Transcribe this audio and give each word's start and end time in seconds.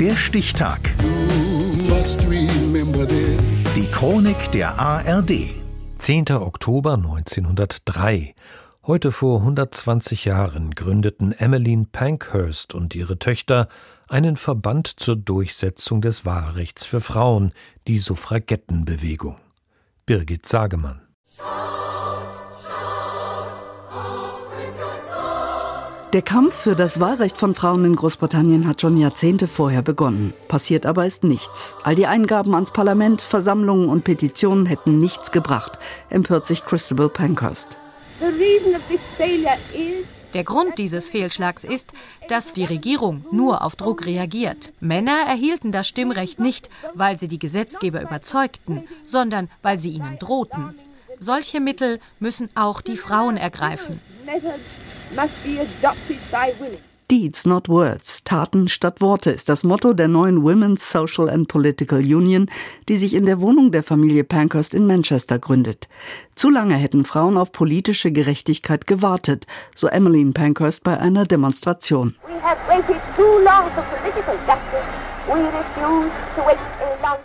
Der 0.00 0.14
Stichtag. 0.14 0.78
Die 3.74 3.86
Chronik 3.90 4.52
der 4.52 4.78
ARD. 4.78 5.32
10. 5.98 6.30
Oktober 6.30 6.94
1903. 6.94 8.36
Heute 8.86 9.10
vor 9.10 9.40
120 9.40 10.24
Jahren 10.24 10.76
gründeten 10.76 11.32
Emmeline 11.32 11.86
Pankhurst 11.90 12.74
und 12.74 12.94
ihre 12.94 13.18
Töchter 13.18 13.66
einen 14.08 14.36
Verband 14.36 14.86
zur 14.86 15.16
Durchsetzung 15.16 16.00
des 16.00 16.24
Wahlrechts 16.24 16.84
für 16.84 17.00
Frauen, 17.00 17.52
die 17.88 17.98
Suffragettenbewegung. 17.98 19.36
Birgit 20.06 20.46
Sagemann. 20.46 21.07
Der 26.14 26.22
Kampf 26.22 26.54
für 26.54 26.74
das 26.74 27.00
Wahlrecht 27.00 27.36
von 27.36 27.54
Frauen 27.54 27.84
in 27.84 27.94
Großbritannien 27.94 28.66
hat 28.66 28.80
schon 28.80 28.96
Jahrzehnte 28.96 29.46
vorher 29.46 29.82
begonnen. 29.82 30.32
Passiert 30.48 30.86
aber 30.86 31.04
ist 31.04 31.22
nichts. 31.22 31.76
All 31.82 31.96
die 31.96 32.06
Eingaben 32.06 32.54
ans 32.54 32.70
Parlament, 32.70 33.20
Versammlungen 33.20 33.90
und 33.90 34.04
Petitionen 34.04 34.64
hätten 34.64 34.98
nichts 35.00 35.32
gebracht, 35.32 35.72
empört 36.08 36.46
sich 36.46 36.64
Christabel 36.64 37.10
Pankhurst. 37.10 37.76
Der 40.32 40.44
Grund 40.44 40.78
dieses 40.78 41.10
Fehlschlags 41.10 41.64
ist, 41.64 41.92
dass 42.30 42.54
die 42.54 42.64
Regierung 42.64 43.26
nur 43.30 43.62
auf 43.62 43.76
Druck 43.76 44.06
reagiert. 44.06 44.72
Männer 44.80 45.26
erhielten 45.28 45.72
das 45.72 45.88
Stimmrecht 45.88 46.40
nicht, 46.40 46.70
weil 46.94 47.18
sie 47.18 47.28
die 47.28 47.38
Gesetzgeber 47.38 48.00
überzeugten, 48.00 48.84
sondern 49.06 49.50
weil 49.60 49.78
sie 49.78 49.90
ihnen 49.90 50.18
drohten. 50.18 50.74
Solche 51.18 51.60
Mittel 51.60 52.00
müssen 52.18 52.48
auch 52.54 52.80
die 52.80 52.96
Frauen 52.96 53.36
ergreifen. 53.36 54.00
Deeds, 57.10 57.46
not 57.46 57.70
words. 57.70 58.22
Taten 58.24 58.68
statt 58.68 59.00
Worte 59.00 59.30
ist 59.30 59.48
das 59.48 59.64
Motto 59.64 59.94
der 59.94 60.08
neuen 60.08 60.42
Women's 60.42 60.90
Social 60.90 61.30
and 61.30 61.48
Political 61.48 62.00
Union, 62.00 62.50
die 62.90 62.98
sich 62.98 63.14
in 63.14 63.24
der 63.24 63.40
Wohnung 63.40 63.72
der 63.72 63.82
Familie 63.82 64.24
Pankhurst 64.24 64.74
in 64.74 64.86
Manchester 64.86 65.38
gründet. 65.38 65.88
Zu 66.34 66.50
lange 66.50 66.76
hätten 66.76 67.04
Frauen 67.04 67.38
auf 67.38 67.52
politische 67.52 68.12
Gerechtigkeit 68.12 68.86
gewartet, 68.86 69.46
so 69.74 69.86
Emmeline 69.86 70.32
Pankhurst 70.32 70.84
bei 70.84 70.98
einer 70.98 71.24
Demonstration. 71.24 72.14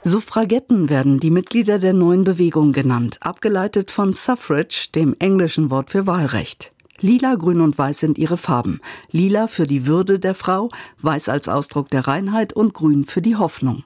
Suffragetten 0.03 0.89
werden 0.89 1.19
die 1.19 1.29
Mitglieder 1.29 1.79
der 1.79 1.93
neuen 1.93 2.23
Bewegung 2.23 2.71
genannt, 2.71 3.17
abgeleitet 3.19 3.91
von 3.91 4.13
Suffrage, 4.13 4.89
dem 4.95 5.15
englischen 5.19 5.69
Wort 5.69 5.89
für 5.91 6.07
Wahlrecht. 6.07 6.71
Lila, 6.99 7.35
Grün 7.35 7.61
und 7.61 7.77
Weiß 7.77 7.99
sind 7.99 8.17
ihre 8.17 8.37
Farben. 8.37 8.79
Lila 9.11 9.47
für 9.47 9.67
die 9.67 9.85
Würde 9.85 10.19
der 10.19 10.35
Frau, 10.35 10.69
Weiß 11.01 11.29
als 11.29 11.47
Ausdruck 11.49 11.89
der 11.89 12.07
Reinheit 12.07 12.53
und 12.53 12.73
Grün 12.73 13.05
für 13.05 13.21
die 13.21 13.35
Hoffnung. 13.35 13.83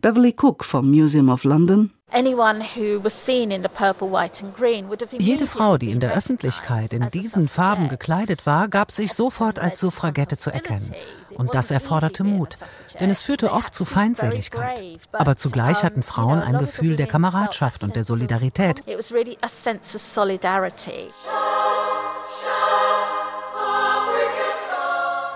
Beverly 0.00 0.34
Cook 0.40 0.64
vom 0.64 0.90
Museum 0.90 1.28
of 1.28 1.44
London 1.44 1.90
jede 5.18 5.46
Frau, 5.46 5.76
die 5.76 5.90
in 5.90 6.00
der 6.00 6.14
Öffentlichkeit 6.14 6.92
in 6.94 7.06
diesen 7.08 7.48
Farben 7.48 7.88
gekleidet 7.88 8.46
war, 8.46 8.68
gab 8.68 8.90
sich 8.90 9.12
sofort 9.12 9.58
als 9.58 9.80
Suffragette 9.80 10.38
zu 10.38 10.50
erkennen. 10.50 10.94
Und 11.34 11.52
das 11.54 11.70
erforderte 11.70 12.24
Mut, 12.24 12.56
denn 12.98 13.10
es 13.10 13.20
führte 13.20 13.52
oft 13.52 13.74
zu 13.74 13.84
Feindseligkeit. 13.84 14.80
Aber 15.12 15.36
zugleich 15.36 15.84
hatten 15.84 16.02
Frauen 16.02 16.40
ein 16.40 16.56
Gefühl 16.58 16.96
der 16.96 17.06
Kameradschaft 17.06 17.82
und 17.82 17.94
der 17.94 18.04
Solidarität. 18.04 18.82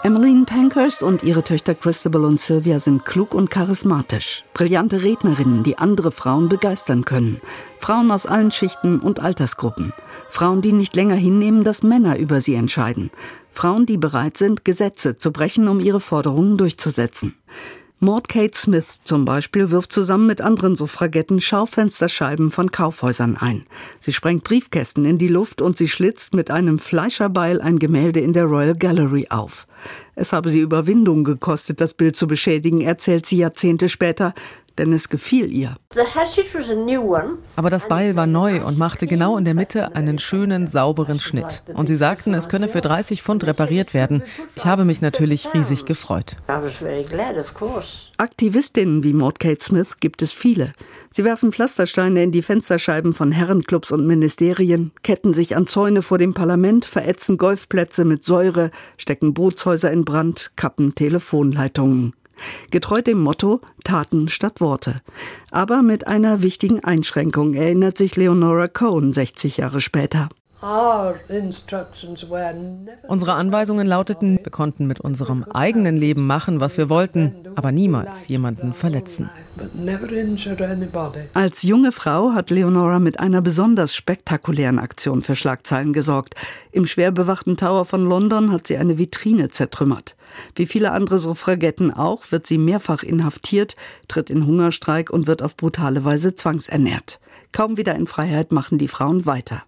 Emmeline 0.05 0.45
Pankhurst 0.47 1.05
und 1.05 1.23
ihre 1.23 1.45
Töchter 1.45 1.77
Christabel 1.77 2.25
und 2.25 2.41
Sylvia 2.41 2.81
sind 2.81 3.05
klug 3.05 3.35
und 3.35 3.51
charismatisch. 3.51 4.43
Brillante 4.53 5.05
Rednerinnen, 5.05 5.63
die 5.63 5.79
andere 5.79 6.11
Frauen 6.11 6.49
begeistern 6.49 7.05
können. 7.05 7.41
Frauen 7.79 8.11
aus 8.11 8.27
allen 8.27 8.51
Schichten 8.51 8.99
und 8.99 9.21
Altersgruppen. 9.21 9.93
Frauen, 10.29 10.61
die 10.61 10.73
nicht 10.73 10.97
länger 10.97 11.15
hinnehmen, 11.15 11.63
dass 11.63 11.85
Männer 11.85 12.19
über 12.19 12.41
sie 12.41 12.57
entscheiden. 12.57 13.13
Frauen, 13.53 13.87
die 13.87 13.97
bereit 13.97 14.37
sind, 14.37 14.65
Gesetze 14.65 15.19
zu 15.19 15.31
brechen, 15.31 15.69
um 15.69 15.79
ihre 15.79 16.01
Forderungen 16.01 16.59
durchzusetzen. 16.59 17.37
Maud 18.05 18.29
Kate 18.29 18.59
Smith 18.59 18.99
zum 19.05 19.25
Beispiel 19.25 19.71
wirft 19.71 19.93
zusammen 19.93 20.27
mit 20.27 20.41
anderen 20.41 20.75
Suffragetten 20.75 21.41
Schaufensterscheiben 21.41 22.51
von 22.51 22.73
Kaufhäusern 22.73 23.37
ein. 23.37 23.65
Sie 24.01 24.13
sprengt 24.13 24.43
Briefkästen 24.43 25.05
in 25.05 25.19
die 25.19 25.29
Luft 25.29 25.63
und 25.63 25.77
sie 25.79 25.87
schlitzt 25.87 26.35
mit 26.35 26.51
einem 26.51 26.81
Fleischerbeil 26.81 27.61
ein 27.61 27.79
Gemälde 27.79 28.19
in 28.19 28.33
der 28.33 28.47
Royal 28.47 28.75
Gallery 28.75 29.29
auf. 29.31 29.69
Es 30.17 30.33
habe 30.33 30.49
sie 30.49 30.59
Überwindung 30.59 31.23
gekostet, 31.23 31.81
das 31.81 31.95
Bild 31.95 32.17
zu 32.17 32.27
beschädigen, 32.27 32.81
erzählt 32.81 33.25
sie 33.25 33.37
Jahrzehnte 33.37 33.89
später, 33.89 34.35
denn 34.79 34.93
es 34.93 35.09
gefiel 35.09 35.51
ihr. 35.51 35.75
Aber 37.57 37.71
das 37.71 37.89
Beil 37.89 38.17
war 38.17 38.27
neu 38.27 38.65
und 38.65 38.79
machte 38.79 39.07
genau 39.07 39.37
in 39.37 39.45
der 39.45 39.55
Mitte 39.55 39.95
einen 39.95 40.19
schönen, 40.19 40.67
sauberen 40.67 41.21
Schnitt. 41.21 41.63
Und 41.75 41.89
sie 41.89 41.97
sagten, 41.97 42.35
es 42.35 42.49
könne 42.49 42.69
für 42.69 42.81
30 42.81 43.23
Pfund 43.23 43.47
repariert 43.47 43.95
werden. 43.95 44.23
Ich 44.55 44.65
habe 44.65 44.85
mich 44.85 45.03
natürlich 45.03 45.53
riesig 45.55 45.85
gefreut. 45.85 46.37
Aktivistinnen 48.17 49.03
wie 49.03 49.13
Maud 49.13 49.41
Kate 49.41 49.63
Smith 49.63 49.97
gibt 50.01 50.23
es 50.23 50.33
viele. 50.33 50.73
Sie 51.11 51.25
werfen 51.25 51.53
Pflastersteine 51.53 52.23
in 52.23 52.33
die 52.33 52.43
Fensterscheiben 52.43 53.13
von 53.13 53.33
Herrenclubs 53.33 53.93
und 53.93 54.07
Ministerien, 54.07 54.93
ketten 55.03 55.35
sich 55.35 55.57
an 55.57 55.67
Zäune 55.67 56.03
vor 56.03 56.19
dem 56.19 56.35
Parlament, 56.35 56.85
verätzen 56.85 57.37
Golfplätze 57.37 58.05
mit 58.05 58.25
Säure, 58.25 58.71
stecken 58.97 59.35
Bootshäuser 59.35 59.91
in 59.91 60.05
Brand, 60.05 60.53
kappen 60.57 60.95
Telefonleitungen. 60.95 62.15
Getreu 62.71 63.03
dem 63.03 63.21
Motto 63.21 63.61
Taten 63.85 64.29
statt 64.29 64.61
Worte. 64.61 65.03
Aber 65.51 65.83
mit 65.83 66.07
einer 66.07 66.43
wichtigen 66.43 66.81
Einschränkung 66.81 67.55
erinnert 67.55 67.99
sich 67.99 68.17
Leonora 68.17 68.69
Cohen 68.69 69.13
60 69.13 69.59
Jahre 69.59 69.81
später. 69.81 70.29
Unsere 73.09 73.33
Anweisungen 73.35 73.85
lauteten, 73.85 74.39
wir 74.41 74.53
konnten 74.53 74.87
mit 74.87 75.01
unserem 75.01 75.43
eigenen 75.53 75.97
Leben 75.97 76.25
machen, 76.25 76.61
was 76.61 76.79
wir 76.79 76.89
wollten, 76.89 77.35
aber 77.57 77.73
niemals 77.73 78.29
jemanden 78.29 78.73
verletzen. 78.73 79.29
Als 81.35 81.63
junge 81.63 81.91
Frau 81.91 82.33
hat 82.33 82.51
Leonora 82.51 83.01
mit 83.01 83.19
einer 83.19 83.43
besonders 83.43 83.97
spektakulären 83.97 84.79
Aktion 84.79 85.23
für 85.23 85.35
Schlagzeilen 85.35 85.93
gesorgt. 85.93 86.37
Im 86.71 86.87
schwer 86.87 87.11
bewachten 87.11 87.57
Tower 87.57 87.85
von 87.85 88.09
London 88.09 88.53
hat 88.53 88.69
sie 88.69 88.77
eine 88.77 88.99
Vitrine 88.99 89.51
zertrümmert. 89.51 90.15
Wie 90.55 90.67
viele 90.67 90.93
andere 90.93 91.19
Suffragetten 91.19 91.93
auch, 91.93 92.31
wird 92.31 92.47
sie 92.47 92.59
mehrfach 92.59 93.03
inhaftiert, 93.03 93.75
tritt 94.07 94.31
in 94.31 94.47
Hungerstreik 94.47 95.11
und 95.11 95.27
wird 95.27 95.43
auf 95.43 95.57
brutale 95.57 96.05
Weise 96.05 96.37
zwangsernährt. 96.37 97.19
Kaum 97.51 97.77
wieder 97.77 97.97
in 97.97 98.07
Freiheit 98.07 98.53
machen 98.53 98.79
die 98.79 98.89
Frauen 98.89 99.27
weiter. 99.27 99.65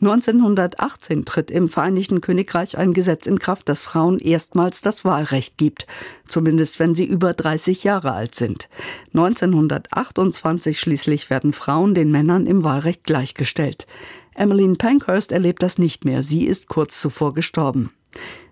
1918 0.00 1.24
tritt 1.24 1.50
im 1.50 1.68
Vereinigten 1.68 2.20
Königreich 2.20 2.78
ein 2.78 2.92
Gesetz 2.92 3.26
in 3.26 3.40
Kraft, 3.40 3.68
das 3.68 3.82
Frauen 3.82 4.20
erstmals 4.20 4.80
das 4.80 5.04
Wahlrecht 5.04 5.58
gibt, 5.58 5.86
zumindest 6.28 6.78
wenn 6.78 6.94
sie 6.94 7.04
über 7.04 7.34
30 7.34 7.82
Jahre 7.82 8.12
alt 8.12 8.36
sind. 8.36 8.68
1928 9.14 10.78
schließlich 10.78 11.30
werden 11.30 11.52
Frauen 11.52 11.94
den 11.94 12.12
Männern 12.12 12.46
im 12.46 12.62
Wahlrecht 12.62 13.04
gleichgestellt. 13.04 13.86
Emmeline 14.34 14.76
Pankhurst 14.76 15.32
erlebt 15.32 15.64
das 15.64 15.78
nicht 15.78 16.04
mehr, 16.04 16.22
sie 16.22 16.44
ist 16.46 16.68
kurz 16.68 17.00
zuvor 17.00 17.34
gestorben. 17.34 17.90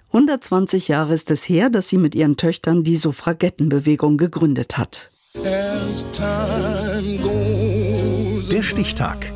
120 0.08 0.88
Jahre 0.88 1.14
ist 1.14 1.30
es 1.30 1.48
her, 1.48 1.70
dass 1.70 1.88
sie 1.88 1.98
mit 1.98 2.16
ihren 2.16 2.36
Töchtern 2.36 2.82
die 2.82 2.96
Suffragettenbewegung 2.96 4.16
gegründet 4.16 4.78
hat. 4.78 5.10
Der 8.50 8.62
Stichtag 8.62 9.35